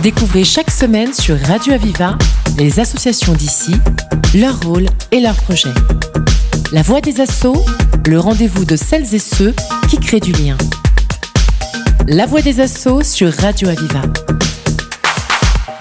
[0.00, 2.16] Découvrez chaque semaine sur Radio Aviva
[2.58, 3.72] les associations d'ici,
[4.34, 5.74] leur rôle et leurs projets.
[6.72, 7.62] La voix des assauts,
[8.08, 9.54] le rendez-vous de celles et ceux
[9.88, 10.56] qui créent du lien.
[12.08, 14.02] La voix des assauts sur Radio Aviva.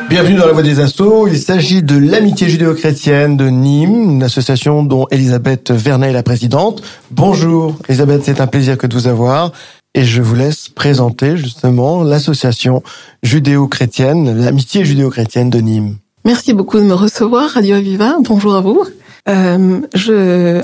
[0.09, 1.27] Bienvenue dans la Voix des Assauts.
[1.27, 6.83] Il s'agit de l'amitié judéo-chrétienne de Nîmes, une association dont Elisabeth Vernet est la présidente.
[7.11, 9.53] Bonjour Elisabeth, c'est un plaisir que de vous avoir.
[9.93, 12.81] Et je vous laisse présenter justement l'association
[13.23, 15.97] judéo-chrétienne, l'amitié judéo-chrétienne de Nîmes.
[16.23, 18.15] Merci beaucoup de me recevoir, Radio Aviva.
[18.21, 18.85] Bonjour à vous.
[19.27, 20.61] Euh, je,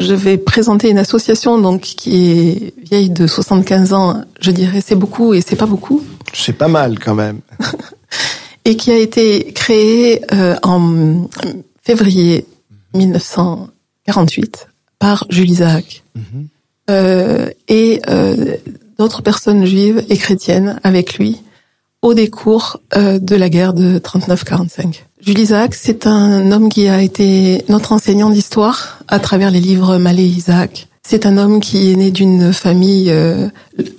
[0.00, 4.22] je vais présenter une association donc qui est vieille de 75 ans.
[4.40, 6.02] Je dirais c'est beaucoup et c'est pas beaucoup.
[6.32, 7.40] C'est pas mal quand même.
[8.64, 11.28] et qui a été créé euh, en
[11.82, 12.46] février
[12.94, 14.68] 1948
[14.98, 16.22] par Jules Isaac mhm.
[16.34, 16.46] euh,
[16.88, 18.56] et euh,
[18.98, 21.42] d'autres personnes juives et chrétiennes avec lui
[22.02, 25.02] au décours euh, de la guerre de 39-45.
[25.20, 29.98] Jules Isaac, c'est un homme qui a été notre enseignant d'histoire à travers les livres
[29.98, 30.88] Malé Isaac.
[31.04, 33.48] C'est un homme qui est né d'une famille euh,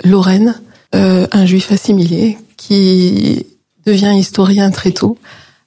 [0.04, 0.59] lorraine,
[0.95, 3.45] euh, un juif assimilé, qui
[3.86, 5.17] devient historien très tôt,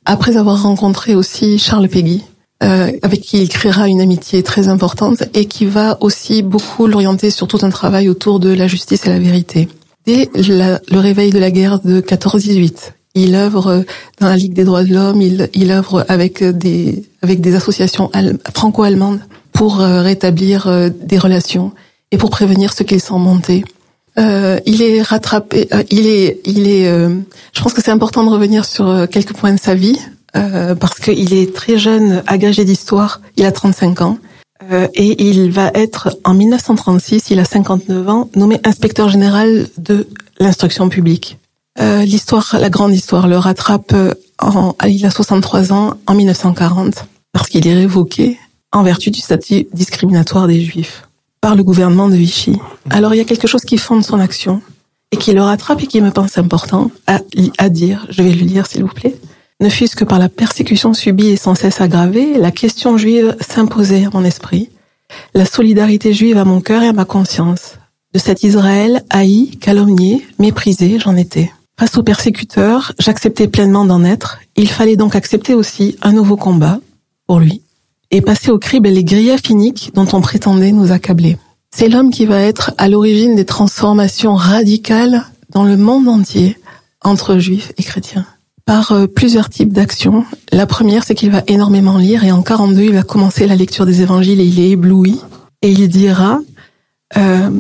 [0.05, 2.23] après avoir rencontré aussi Charles Péguy,
[2.63, 7.31] euh, avec qui il créera une amitié très importante et qui va aussi beaucoup l'orienter
[7.31, 9.69] sur tout un travail autour de la justice et la vérité.
[10.07, 13.85] Dès le réveil de la guerre de 14-18, il œuvre
[14.21, 17.05] dans la Ligue des droits de l'homme, il, œuvre avec des,
[17.55, 18.11] associations
[18.55, 19.21] franco-allemandes
[19.57, 21.73] pour euh, rétablir euh, des relations
[22.13, 23.65] et pour prévenir ce qu'ils sont montés.
[24.19, 25.67] Euh, il est rattrapé.
[25.73, 26.85] Euh, il est, il est.
[27.53, 29.99] Je pense que c'est important de revenir sur quelques points de sa vie
[30.79, 33.21] parce qu'il est très jeune, agrégé d'histoire.
[33.37, 34.19] Il a 35 ans
[34.95, 37.31] et il va être en 1936.
[37.31, 41.39] Il a 59 ans, nommé inspecteur général de l'instruction publique.
[41.79, 43.95] L'histoire, la grande histoire, le rattrape.
[44.39, 48.39] En, il a 63 ans en 1940 parce qu'il est révoqué
[48.73, 51.09] en vertu du statut discriminatoire des Juifs
[51.41, 52.59] par le gouvernement de Vichy.
[52.91, 54.61] Alors il y a quelque chose qui fonde son action
[55.13, 57.21] et qui le rattrape et qui me pense important à,
[57.59, 59.17] à dire, je vais le lire s'il vous plaît.
[59.59, 64.05] Ne fût-ce que par la persécution subie et sans cesse aggravée, la question juive s'imposait
[64.05, 64.69] à mon esprit,
[65.33, 67.79] la solidarité juive à mon cœur et à ma conscience.
[68.13, 71.51] De cet Israël haï, calomnié, méprisé, j'en étais.
[71.79, 74.41] Face aux persécuteurs, j'acceptais pleinement d'en être.
[74.57, 76.79] Il fallait donc accepter aussi un nouveau combat
[77.27, 77.63] pour lui
[78.11, 81.39] et passer au crible les griefs iniques dont on prétendait nous accabler.
[81.75, 86.59] C'est l'homme qui va être à l'origine des transformations radicales dans le monde entier
[87.03, 88.27] entre juifs et chrétiens
[88.67, 90.25] par euh, plusieurs types d'actions.
[90.53, 93.87] La première, c'est qu'il va énormément lire et en 42, il va commencer la lecture
[93.87, 95.21] des évangiles et il est ébloui.
[95.63, 96.41] Et il dira,
[97.17, 97.51] euh,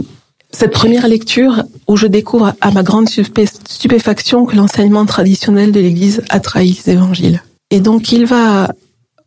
[0.50, 6.22] cette première lecture où je découvre à ma grande stupéfaction que l'enseignement traditionnel de l'Église
[6.28, 7.42] a trahi les évangiles.
[7.70, 8.72] Et donc il va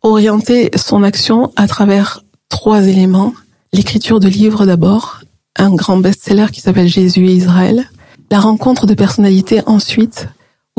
[0.02, 3.32] orienter son action à travers trois éléments.
[3.72, 5.20] L'écriture de livres d'abord,
[5.56, 7.88] un grand best-seller qui s'appelle Jésus et Israël.
[8.30, 10.28] La rencontre de personnalités ensuite,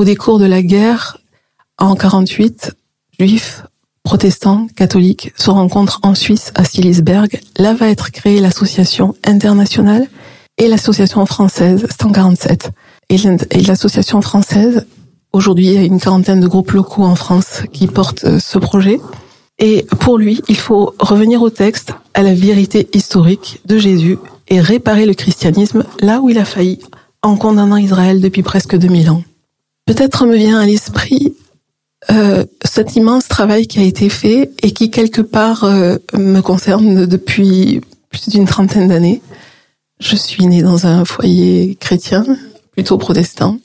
[0.02, 1.20] au décours de la guerre
[1.78, 2.76] en 48,
[3.20, 3.62] juifs,
[4.02, 7.40] protestants, catholiques se rencontrent en Suisse à Silisberg.
[7.60, 10.08] Là va être créée l'association internationale
[10.58, 12.72] et l'association française 147.
[13.10, 13.18] Et
[13.62, 14.88] l'association française
[15.34, 18.58] Aujourd'hui, il y a une quarantaine de groupes locaux en France qui portent euh, ce
[18.58, 19.00] projet.
[19.60, 24.60] Et pour lui, il faut revenir au texte, à la vérité historique de Jésus et
[24.60, 26.80] réparer le christianisme là où il a failli
[27.22, 29.24] en condamnant Israël depuis presque 2000 ans.
[29.86, 31.36] Peut-être me vient à l'esprit
[32.10, 37.06] euh, cet immense travail qui a été fait et qui quelque part euh, me concerne
[37.06, 39.22] depuis plus d'une trentaine d'années.
[40.00, 42.26] Je suis née dans un foyer chrétien,
[42.72, 43.60] plutôt protestant.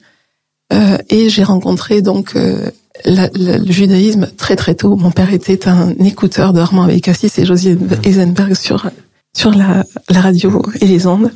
[0.73, 2.71] Euh, et j'ai rencontré donc euh,
[3.05, 4.97] le judaïsme très très tôt.
[4.97, 8.91] Mon père était un écouteur de Armand Abécassis et Josie Eisenberg sur
[9.37, 11.31] sur la, la radio et les ondes.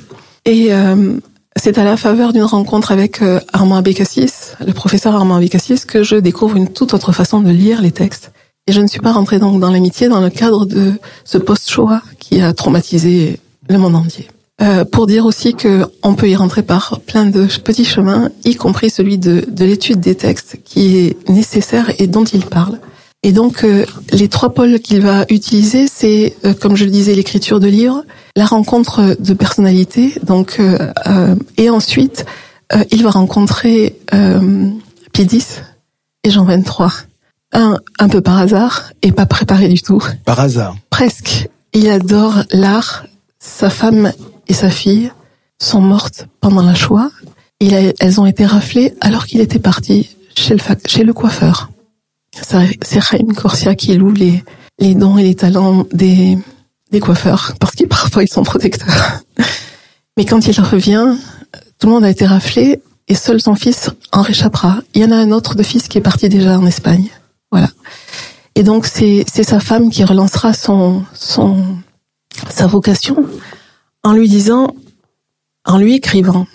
[0.44, 1.18] Et euh,
[1.56, 3.20] c'est à la faveur d'une rencontre avec
[3.52, 4.32] Armand Abécassis,
[4.64, 8.32] le professeur Armand Abécassis, que je découvre une toute autre façon de lire les textes.
[8.66, 10.92] Et je ne suis pas rentrée donc dans l'amitié dans le cadre de
[11.24, 14.28] ce post-Shoah qui a traumatisé le monde entier.
[14.62, 18.56] Euh, pour dire aussi que on peut y rentrer par plein de petits chemins, y
[18.56, 22.78] compris celui de, de l'étude des textes qui est nécessaire et dont il parle.
[23.22, 27.14] Et donc euh, les trois pôles qu'il va utiliser, c'est euh, comme je le disais
[27.14, 30.60] l'écriture de livres, la rencontre de personnalités, donc
[31.56, 32.24] et ensuite
[32.92, 33.96] il va rencontrer
[35.12, 35.62] Pie X
[36.24, 36.92] et Jean 23.
[37.52, 40.02] Un un peu par hasard et pas préparé du tout.
[40.24, 40.76] Par hasard.
[40.88, 41.48] Presque.
[41.72, 43.06] Il adore l'art.
[43.40, 44.12] Sa femme
[44.48, 45.10] et sa fille
[45.58, 47.10] sont mortes pendant la Shoah.
[47.60, 51.69] elles ont été raflées alors qu'il était parti chez le, chez le coiffeur.
[52.42, 54.42] C'est Chaim Corsia qui loue les,
[54.78, 56.38] les dons et les talents des,
[56.90, 59.20] des coiffeurs, parce qu'ils parfois ils sont protecteurs.
[60.16, 61.16] Mais quand il revient,
[61.78, 64.82] tout le monde a été raflé et seul son fils en réchappera.
[64.94, 67.08] Il y en a un autre de fils qui est parti déjà en Espagne.
[67.50, 67.68] Voilà.
[68.54, 71.64] Et donc c'est sa femme qui relancera son son
[72.48, 73.16] sa vocation
[74.02, 74.74] en lui disant,
[75.64, 76.46] en lui écrivant,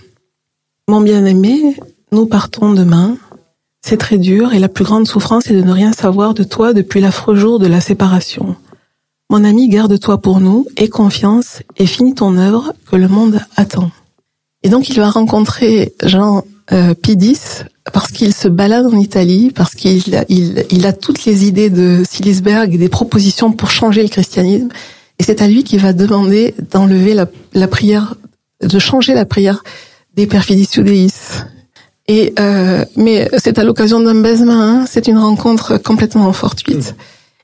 [0.88, 1.76] mon bien-aimé,
[2.12, 3.18] nous partons demain.
[3.88, 6.74] C'est très dur et la plus grande souffrance est de ne rien savoir de toi
[6.74, 8.56] depuis l'affreux jour de la séparation.
[9.30, 13.92] Mon ami, garde-toi pour nous, aie confiance et finis ton œuvre que le monde attend.
[14.64, 19.76] Et donc il va rencontrer Jean euh, Pidis parce qu'il se balade en Italie, parce
[19.76, 24.70] qu'il il, il a toutes les idées de Silisberg des propositions pour changer le christianisme.
[25.20, 28.16] Et c'est à lui qui va demander d'enlever la, la, prière,
[28.64, 29.64] de changer la prière
[30.16, 30.70] des Perfidis.
[32.08, 36.96] Et euh, mais c'est à l'occasion d'un baisement, hein, c'est une rencontre complètement fortuite.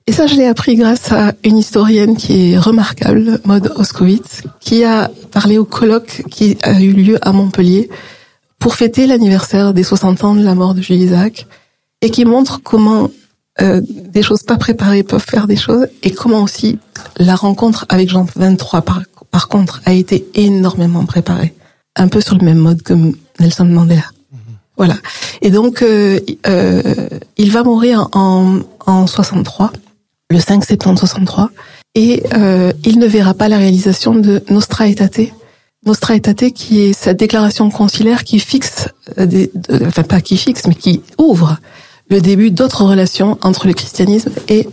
[0.08, 4.84] Et ça, je l'ai appris grâce à une historienne qui est remarquable, Maud Oskowitz, qui
[4.84, 7.90] a parlé au colloque qui a eu lieu à Montpellier
[8.60, 11.48] pour fêter l'anniversaire des 60 ans de la mort de Jules Isaac
[12.02, 13.10] et qui montre comment
[13.62, 16.80] euh, des choses pas préparées peuvent faire des choses et comment aussi
[17.18, 21.54] la rencontre avec Jean 23 par, par contre a été énormément préparée,
[21.96, 22.94] un peu sur le même mode que
[23.40, 24.04] Nelson Mandela.
[24.78, 24.96] Voilà.
[25.42, 26.82] Et donc euh, euh,
[27.38, 29.72] il va mourir en, en 63
[30.32, 31.50] le 5 septembre 63,
[31.94, 35.32] et euh, il ne verra pas la réalisation de Nostra Aetate.
[35.86, 38.88] Nostra Aetate qui est sa déclaration conciliaire qui fixe,
[39.18, 39.52] euh, des,
[39.86, 41.58] enfin pas qui fixe, mais qui ouvre
[42.10, 44.68] le début d'autres relations entre le christianisme et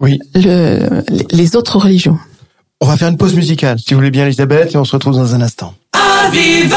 [0.00, 0.18] oui.
[0.34, 2.18] le, les autres religions.
[2.80, 5.14] On va faire une pause musicale, si vous voulez bien, Elisabeth, et on se retrouve
[5.14, 5.74] dans un instant.
[5.92, 6.76] Aviva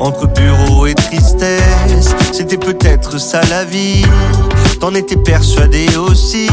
[0.00, 2.14] entre bureau et tristesse.
[2.32, 4.04] C'était peut-être ça la vie,
[4.80, 6.48] t'en étais persuadé aussi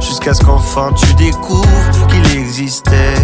[0.00, 3.14] jusqu'à ce qu'enfin tu découvres qu'il existait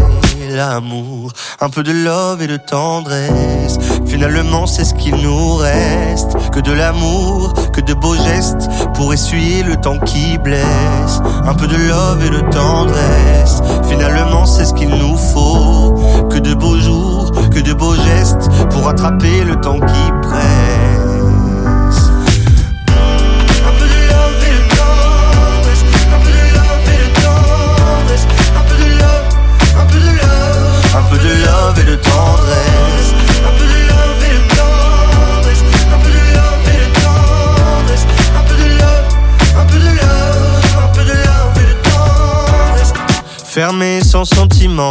[0.54, 3.78] l'amour, un peu de love et de tendresse.
[4.06, 9.62] Finalement, c'est ce qu'il nous reste, que de l'amour, que de beaux gestes pour essuyer
[9.62, 11.20] le temps qui blesse.
[11.44, 13.62] Un peu de love et de tendresse.
[13.88, 15.94] Finalement, c'est ce qu'il nous faut,
[16.30, 17.13] que de beaux jours,
[17.54, 20.84] que de beaux gestes pour attraper le temps qui presse.
[31.78, 33.14] et de tendresse.
[33.44, 35.64] Un peu de love et de tendresse.
[35.86, 38.06] Un peu de love et de tendresse.
[38.36, 39.06] Un peu de love,
[39.58, 42.92] un peu de love, un peu de love et de tendresse.
[43.44, 44.90] Fermé sans sentiment,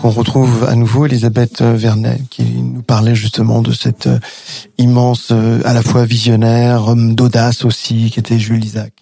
[0.00, 4.18] Donc on retrouve à nouveau Elisabeth Vernet qui nous parlait justement de cette euh,
[4.78, 8.94] immense, euh, à la fois visionnaire, homme d'audace aussi, qui était Jules Isaac.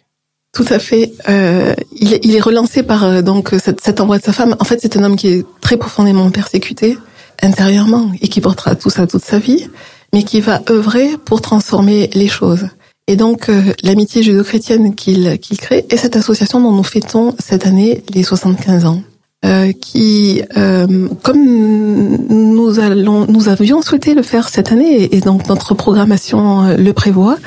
[0.52, 1.12] Tout à fait.
[1.28, 4.57] Euh, il, est, relancé par euh, donc cet, cet envoi de sa femme.
[4.59, 6.99] En fait, c'est un homme qui est très profondément persécuté
[7.43, 9.69] intérieurement et qui portera tout ça toute sa vie,
[10.12, 12.71] mais qui va œuvrer pour transformer les choses.
[13.07, 17.67] Et donc, euh, l'amitié judo-chrétienne qu'il qu'il crée est cette association dont nous fêtons cette
[17.69, 19.02] année les 75 ans.
[19.45, 25.49] Euh, qui, euh, comme nous allons, nous avions souhaité le faire cette année, et, donc
[25.49, 27.38] notre programmation euh, le prévoit,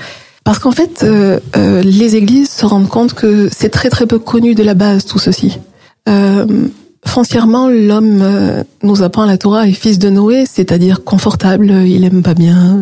[0.46, 1.42] parce qu'en fait, euh,
[1.84, 5.20] les églises se rendent compte que c'est très très peu connu de la base tout
[5.20, 5.60] ceci.
[7.06, 8.24] foncièrement, l'homme
[8.84, 12.80] nous apprend la Torah est fils de Noé, c'est-à-dire confortable, il aime pas bien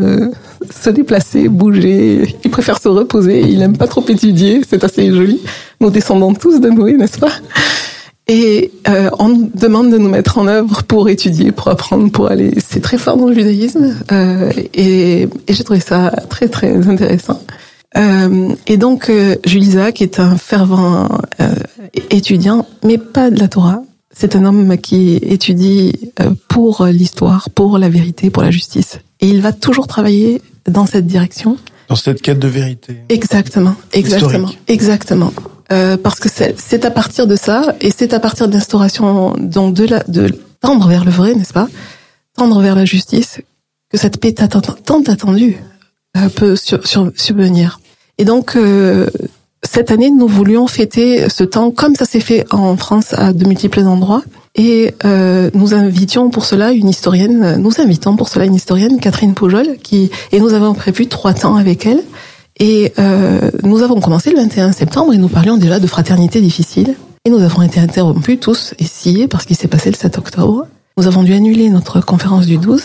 [0.71, 5.41] se déplacer, bouger, il préfère se reposer, il aime pas trop étudier, c'est assez joli.
[5.81, 7.31] Nous descendons tous de Noé, n'est-ce pas?
[8.29, 12.29] Et euh, on nous demande de nous mettre en œuvre pour étudier, pour apprendre, pour
[12.29, 12.53] aller.
[12.65, 13.95] C'est très fort dans le judaïsme.
[14.11, 17.41] Euh, et, et j'ai trouvé ça très très intéressant.
[17.97, 21.09] Euh, et donc euh, Jules Isaac est un fervent
[21.41, 21.55] euh,
[22.11, 23.81] étudiant, mais pas de la Torah.
[24.15, 28.99] C'est un homme qui étudie euh, pour l'histoire, pour la vérité, pour la justice.
[29.21, 31.57] Et il va toujours travailler dans cette direction.
[31.87, 32.97] Dans cette quête de vérité.
[33.09, 34.59] Exactement, exactement, Historique.
[34.67, 35.33] exactement.
[35.71, 39.75] Euh, parce que c'est à partir de ça et c'est à partir de l'instauration donc
[39.75, 41.67] de la de tendre vers le vrai, n'est-ce pas?
[42.35, 43.39] Tendre vers la justice
[43.91, 45.57] que cette paix tant attendue
[46.17, 47.79] euh, peut sur, sur, subvenir.
[48.17, 49.09] Et donc euh,
[49.63, 53.45] cette année, nous voulions fêter ce temps comme ça s'est fait en France à de
[53.45, 54.23] multiples endroits.
[54.55, 59.33] Et euh, nous invitions pour cela une historienne, nous invitons pour cela une historienne, Catherine
[59.33, 62.01] Poujol, qui et nous avons prévu trois temps avec elle.
[62.59, 66.95] Et euh, nous avons commencé le 21 septembre et nous parlions déjà de fraternité difficile.
[67.25, 70.67] Et nous avons été interrompus tous et sciés parce qu'il s'est passé le 7 octobre.
[70.97, 72.83] Nous avons dû annuler notre conférence du 12.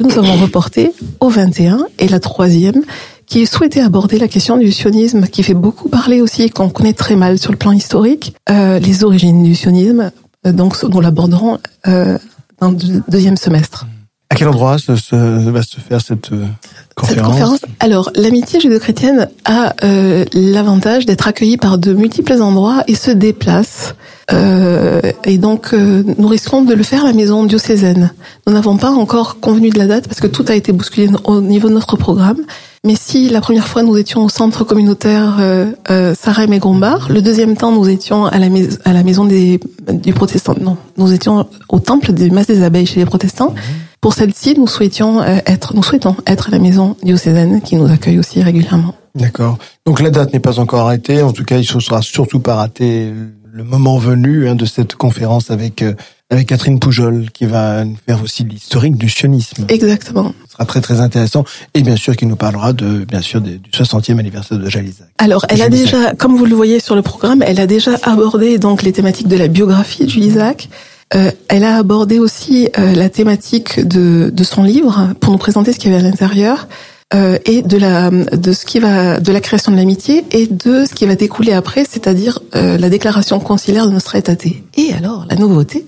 [0.00, 2.82] Nous avons reporté au 21 et la troisième
[3.26, 7.16] qui souhaitait aborder la question du sionisme, qui fait beaucoup parler aussi, qu'on connaît très
[7.16, 10.10] mal sur le plan historique, euh, les origines du sionisme.
[10.46, 12.18] Euh, donc, nous l'aborderons euh,
[12.60, 13.86] dans le deuxième semestre.
[14.32, 15.14] À quel endroit se, se,
[15.50, 16.46] va se faire cette euh,
[16.94, 22.82] conférence, cette conférence Alors, l'amitié judéo-chrétienne a euh, l'avantage d'être accueillie par de multiples endroits
[22.86, 23.94] et se déplace.
[24.32, 28.14] Euh, et donc, euh, nous risquons de le faire à la maison diocésaine.
[28.46, 31.42] Nous n'avons pas encore convenu de la date parce que tout a été bousculé au
[31.42, 32.38] niveau de notre programme.
[32.84, 37.20] Mais si la première fois nous étions au centre communautaire euh, Sarem et Grombar, le
[37.20, 39.60] deuxième temps nous étions à la, maison, à la maison des,
[39.92, 40.54] du protestant.
[40.58, 43.50] Non, nous étions au temple des masses des abeilles chez les protestants.
[43.50, 43.91] Mmh.
[44.02, 47.86] Pour celle-ci, nous souhaitions euh, être, nous souhaitons être à la maison diocésaine qui nous
[47.86, 48.96] accueille aussi régulièrement.
[49.14, 49.58] D'accord.
[49.86, 51.22] Donc la date n'est pas encore arrêtée.
[51.22, 53.12] En tout cas, il ne sera surtout pas raté
[53.52, 55.94] le moment venu hein, de cette conférence avec euh,
[56.30, 59.66] avec Catherine Poujol qui va nous faire aussi l'historique du sionisme.
[59.68, 60.32] Exactement.
[60.46, 61.44] Ce sera très très intéressant
[61.74, 65.08] et bien sûr qui nous parlera de bien sûr du 60e anniversaire de Jalisac.
[65.18, 68.58] Alors elle a déjà, comme vous le voyez sur le programme, elle a déjà abordé
[68.58, 70.70] donc les thématiques de la biographie de Jalisac.
[71.14, 75.72] Euh, elle a abordé aussi euh, la thématique de, de son livre pour nous présenter
[75.72, 76.68] ce qu'il y avait à l'intérieur.
[77.14, 80.86] Euh, et de la de ce qui va de la création de l'amitié et de
[80.86, 84.46] ce qui va découler après, c'est-à-dire euh, la déclaration conciliaire de Nostra Aetate.
[84.76, 85.84] Et alors la nouveauté,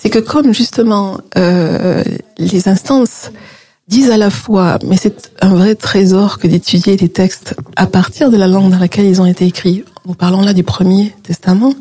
[0.00, 2.02] c'est que comme justement euh,
[2.38, 3.30] les instances
[3.88, 8.30] disent à la fois, mais c'est un vrai trésor que d'étudier les textes à partir
[8.30, 9.84] de la langue dans laquelle ils ont été écrits.
[10.06, 11.74] Nous parlons là du Premier Testament.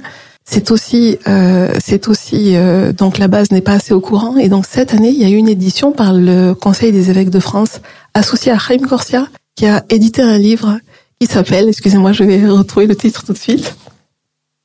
[0.46, 4.50] C'est aussi, euh, c'est aussi euh, donc la base n'est pas assez au courant et
[4.50, 7.40] donc cette année il y a eu une édition par le Conseil des évêques de
[7.40, 7.80] France
[8.14, 10.80] associé à Chaim Corsia qui a édité un livre
[11.20, 13.76] qui s'appelle, excusez-moi, je vais retrouver le titre tout de suite,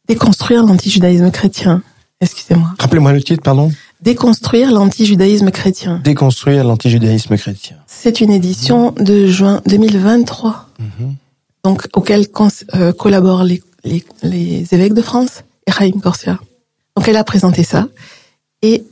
[0.08, 1.82] Déconstruire l'antijudaïsme chrétien.
[2.22, 2.70] Excusez-moi.
[2.78, 3.70] Rappelez-moi le titre, pardon.
[4.00, 6.00] Déconstruire l'antijudaïsme chrétien.
[6.02, 7.76] Déconstruire l'antijudaïsme chrétien.
[7.86, 10.84] C'est une édition de juin 2023, mmh.
[11.62, 12.26] donc auquel
[12.74, 16.38] euh, collaborent les, les, les évêques de France Chaim Corsia.
[16.96, 17.88] Donc elle a présenté ça
[18.62, 18.84] et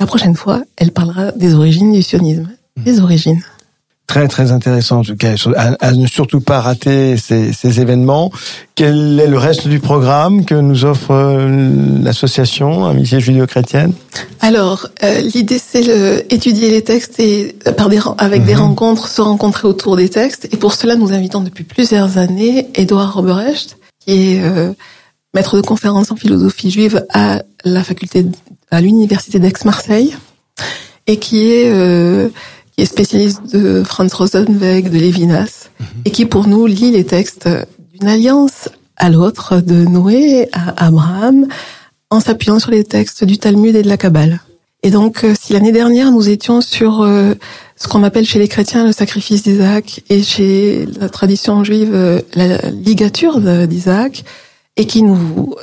[0.00, 2.48] la prochaine fois, elle parlera des origines du sionisme.
[2.78, 3.42] Des origines.
[4.06, 8.32] Très très intéressant en tout cas, à, à ne surtout pas rater ces, ces, événements.
[8.74, 13.92] Quel est le reste du programme que nous offre euh, l'association Amitié judéo-chrétienne?
[14.40, 19.68] Alors euh, l'idée c'est étudier les textes et par des, avec des rencontres se rencontrer
[19.68, 20.48] autour des textes.
[20.50, 24.72] Et pour cela nous invitons depuis plusieurs années Edouard Roberecht qui est euh,
[25.34, 28.26] maître de conférence en philosophie juive à la faculté
[28.70, 30.14] à l'université d'Aix-Marseille
[31.06, 32.28] et qui est euh,
[32.72, 35.86] qui est spécialiste de Franz Rosenweg, de Lévinas mm -hmm.
[36.06, 37.48] et qui pour nous lit les textes
[37.92, 41.46] d'une alliance à l'autre de Noé à Abraham
[42.10, 44.40] en s'appuyant sur les textes du Talmud et de la Kabbale.
[44.82, 47.34] Et donc, euh, si l'année dernière nous étions sur euh,
[47.76, 52.20] ce qu'on appelle chez les chrétiens le sacrifice d'Isaac et chez la tradition juive euh,
[52.34, 54.24] la ligature d'Isaac,
[54.76, 55.54] et qui nous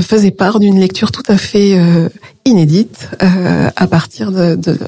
[0.00, 1.78] faisait part d'une lecture tout à fait
[2.44, 4.78] inédite à partir de, de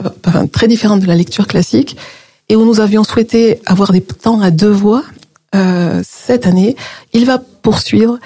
[0.51, 1.97] très différente de la lecture classique,
[2.49, 5.05] et où nous avions souhaité avoir des temps à deux voix
[6.03, 6.75] cette année,
[7.13, 8.19] il va poursuivre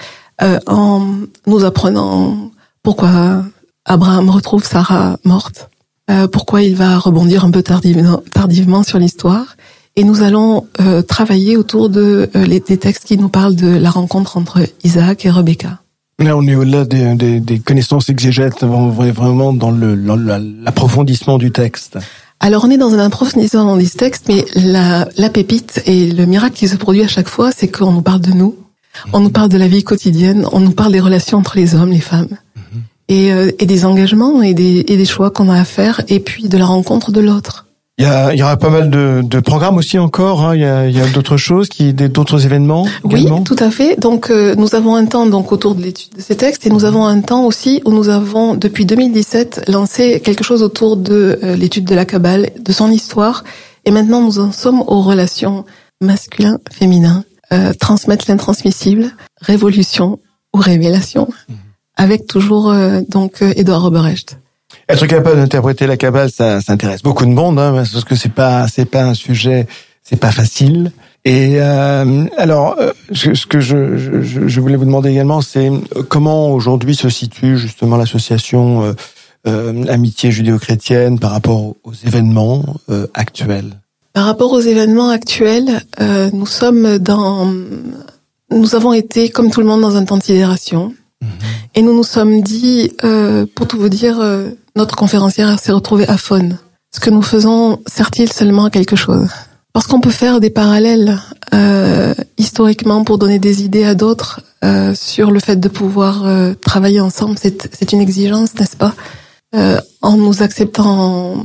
[0.67, 1.07] en
[1.47, 2.51] nous apprenant
[2.83, 3.45] pourquoi
[3.85, 5.69] Abraham retrouve Sarah morte,
[6.11, 9.57] euh, pourquoi il va rebondir un peu tardivement sur l'histoire.
[9.97, 13.69] Et nous allons euh, travailler autour de euh, les, des textes qui nous parlent de
[13.69, 15.81] la rencontre entre Isaac et Rebecca.
[16.19, 21.51] Là, on est au-delà des, des, des, connaissances exégètes, on est vraiment dans l'approfondissement du
[21.51, 21.99] texte.
[22.39, 26.55] Alors, on est dans un approfondissement du texte, mais la, la pépite et le miracle
[26.55, 28.57] qui se produit à chaque fois, c'est qu'on nous parle de nous,
[29.13, 31.91] on nous parle de la vie quotidienne, on nous parle des relations entre les hommes,
[31.91, 32.37] les femmes
[33.09, 36.21] et, euh, et des engagements et des, et des choix qu'on a à faire, et
[36.21, 37.67] puis de la rencontre de l'autre.
[38.03, 40.43] Il y, a, il y aura pas mal de, de programmes aussi encore.
[40.43, 40.57] Hein.
[40.57, 42.85] Il y a, il y a d'autres choses, qui, d'autres événements.
[43.05, 43.95] Oui, tout à fait.
[43.95, 46.85] Donc euh, nous avons un temps donc autour de l'étude de ces textes et nous
[46.85, 51.55] avons un temps aussi où nous avons depuis 2017 lancé quelque chose autour de euh,
[51.55, 53.45] l'étude de la Kabbale, de son histoire.
[53.85, 55.65] Et maintenant nous en sommes aux relations
[56.01, 60.19] masculin-féminin, euh, transmettre l'intransmissible, révolution
[60.53, 61.29] ou révélation.
[61.49, 61.55] Mmh
[61.97, 64.39] avec toujours euh, donc euh, Edouard Roberecht.
[64.93, 68.29] Être capable d'interpréter la cabale, ça, ça intéresse beaucoup de monde, hein, parce que c'est
[68.29, 69.67] pas c'est pas un sujet,
[70.03, 70.93] c'est pas facile.
[71.25, 72.77] Et euh, alors,
[73.11, 75.71] ce que je, je, je, voulais vous demander également, c'est
[76.11, 78.95] comment aujourd'hui se situe justement l'association
[79.47, 82.63] euh, Amitié judéo-chrétienne par rapport aux événements
[83.15, 83.81] actuels?
[84.13, 85.81] Par rapport aux événements actuels,
[86.33, 87.51] nous sommes dans,
[88.51, 90.93] nous avons été comme tout le monde dans un temps de sidération.
[91.75, 96.09] Et nous nous sommes dit, euh, pour tout vous dire, euh, notre conférencière s'est retrouvée
[96.09, 96.59] à faune.
[96.95, 99.29] Ce que nous faisons sert-il seulement à quelque chose?
[99.73, 101.19] Parce qu'on peut faire des parallèles
[101.55, 106.53] euh, historiquement pour donner des idées à d'autres euh, sur le fait de pouvoir euh,
[106.55, 107.39] travailler ensemble.
[107.39, 108.95] C'est une exigence, n'est-ce pas?
[110.01, 111.45] En nous acceptant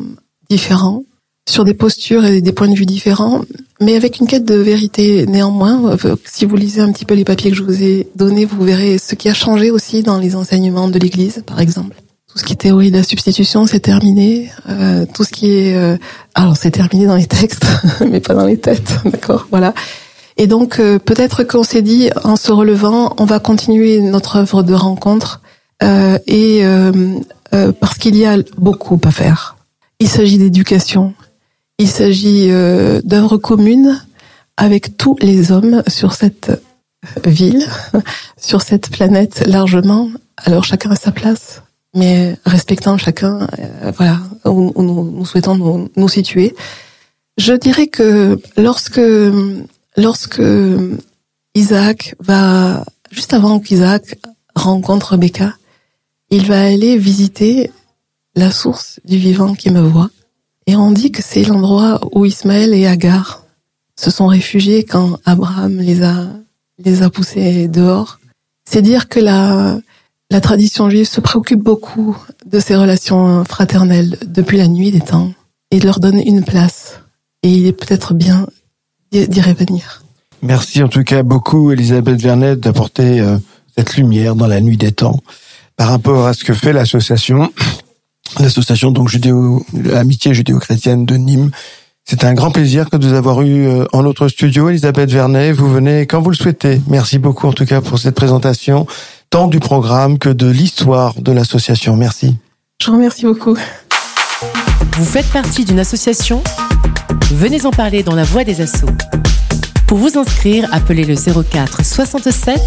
[0.50, 1.04] différents,
[1.48, 3.42] sur des postures et des points de vue différents,
[3.80, 5.98] mais avec une quête de vérité néanmoins.
[6.06, 8.62] Euh, si vous lisez un petit peu les papiers que je vous ai donnés, vous
[8.64, 11.96] verrez ce qui a changé aussi dans les enseignements de l'Église, par exemple.
[12.30, 14.52] Tout ce qui est théorie de la substitution, c'est terminé.
[14.70, 15.76] Euh, tout ce qui est...
[15.76, 15.98] Euh,
[16.36, 17.66] alors, c'est terminé dans les textes,
[18.08, 19.74] mais pas dans les têtes, d'accord Voilà.
[20.36, 24.64] Et donc, euh, peut-être qu'on s'est dit, en se relevant, on va continuer notre œuvre
[24.64, 25.42] de rencontre,
[25.82, 26.64] et
[27.80, 29.56] parce qu'il y a beaucoup à faire.
[30.00, 31.14] Il s'agit d'éducation,
[31.78, 34.02] il s'agit euh, d'œuvres communes
[34.58, 36.52] avec tous les hommes sur cette
[37.26, 37.66] ville,
[38.38, 40.10] sur cette planète largement.
[40.38, 41.62] Alors chacun à sa place,
[41.94, 46.56] mais respectant chacun, euh, voilà, où, nous, souhaitons nous, situer.
[47.38, 49.02] Je dirais que lorsque
[49.96, 50.42] lorsque
[51.54, 54.18] Isaac va juste avant qu'Isaac
[54.56, 55.54] rencontre Rebecca,
[56.30, 57.72] il va aller visiter
[58.36, 60.10] la source du vivant qui me voit.
[60.68, 63.44] Et on dit que c'est l'endroit où Ismaël et Agar
[64.00, 66.28] se sont réfugiés quand Abraham les a,
[66.78, 68.20] les a poussés dehors.
[68.70, 69.80] C'est dire que la,
[70.30, 75.32] la tradition juive se préoccupe beaucoup de ces relations fraternelles depuis la nuit des temps
[75.72, 77.00] et leur donne une place.
[77.44, 78.46] Et il est peut-être bien
[79.12, 80.04] d'y revenir.
[80.42, 83.38] Merci en tout cas beaucoup Elisabeth Vernet d'apporter euh,
[83.76, 85.22] cette lumière dans la nuit des temps
[85.78, 87.52] par rapport à ce que fait l'association
[88.40, 91.52] l'association donc judéo amitié judéo-chrétienne de Nîmes.
[92.10, 95.52] C'est un grand plaisir que de vous avoir eu euh, en notre studio, Elisabeth Vernet.
[95.52, 96.82] Vous venez quand vous le souhaitez.
[96.88, 98.88] Merci beaucoup en tout cas pour cette présentation,
[99.30, 101.98] tant du programme que de l'histoire de l'association.
[101.98, 102.38] Merci.
[102.82, 103.58] Je vous remercie beaucoup.
[104.98, 106.42] Vous faites partie d'une association?
[107.32, 108.88] Venez en parler dans la voix des assauts.
[109.86, 112.62] Pour vous inscrire, appelez le 04 67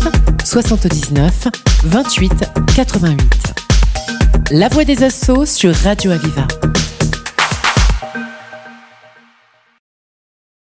[0.45, 1.49] 79
[1.85, 2.33] 28
[2.75, 3.70] 88.
[4.53, 6.60] La voix des assauts sur Radio Aviva.